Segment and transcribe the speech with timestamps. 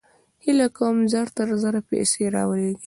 [0.43, 2.77] هېله کوم چې زر تر زره پیسې راولېږې